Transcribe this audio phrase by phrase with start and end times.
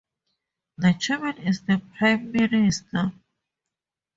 [0.79, 3.11] The chairman is the prime minister.